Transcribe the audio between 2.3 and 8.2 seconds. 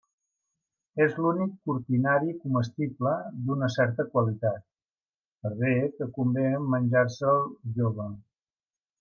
comestible d'una certa qualitat, per bé que convé menjar-se'l jove.